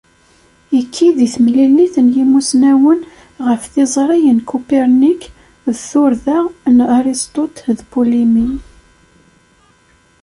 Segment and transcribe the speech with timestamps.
[0.79, 2.99] Ikki di temlilit n yimussnawen
[3.47, 5.21] ɣef tiẓri n Kupernik
[5.73, 6.37] d turda
[6.75, 8.55] n Aristote d Polémée.